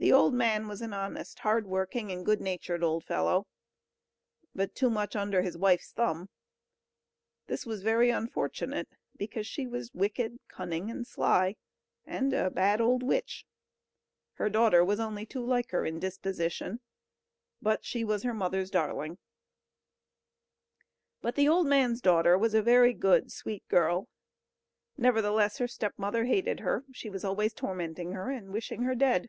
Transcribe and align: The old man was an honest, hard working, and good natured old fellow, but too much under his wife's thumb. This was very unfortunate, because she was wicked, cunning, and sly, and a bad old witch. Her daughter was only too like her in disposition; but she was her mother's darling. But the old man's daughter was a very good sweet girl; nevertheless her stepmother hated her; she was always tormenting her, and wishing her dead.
The 0.00 0.12
old 0.12 0.32
man 0.32 0.68
was 0.68 0.80
an 0.80 0.92
honest, 0.92 1.40
hard 1.40 1.66
working, 1.66 2.12
and 2.12 2.24
good 2.24 2.40
natured 2.40 2.84
old 2.84 3.02
fellow, 3.04 3.48
but 4.54 4.76
too 4.76 4.90
much 4.90 5.16
under 5.16 5.42
his 5.42 5.58
wife's 5.58 5.90
thumb. 5.90 6.28
This 7.48 7.66
was 7.66 7.82
very 7.82 8.08
unfortunate, 8.08 8.86
because 9.16 9.44
she 9.44 9.66
was 9.66 9.90
wicked, 9.92 10.38
cunning, 10.46 10.88
and 10.88 11.04
sly, 11.04 11.56
and 12.06 12.32
a 12.32 12.48
bad 12.48 12.80
old 12.80 13.02
witch. 13.02 13.44
Her 14.34 14.48
daughter 14.48 14.84
was 14.84 15.00
only 15.00 15.26
too 15.26 15.44
like 15.44 15.72
her 15.72 15.84
in 15.84 15.98
disposition; 15.98 16.78
but 17.60 17.84
she 17.84 18.04
was 18.04 18.22
her 18.22 18.34
mother's 18.34 18.70
darling. 18.70 19.18
But 21.22 21.34
the 21.34 21.48
old 21.48 21.66
man's 21.66 22.00
daughter 22.00 22.38
was 22.38 22.54
a 22.54 22.62
very 22.62 22.92
good 22.92 23.32
sweet 23.32 23.66
girl; 23.66 24.06
nevertheless 24.96 25.58
her 25.58 25.66
stepmother 25.66 26.26
hated 26.26 26.60
her; 26.60 26.84
she 26.92 27.10
was 27.10 27.24
always 27.24 27.52
tormenting 27.52 28.12
her, 28.12 28.30
and 28.30 28.52
wishing 28.52 28.82
her 28.82 28.94
dead. 28.94 29.28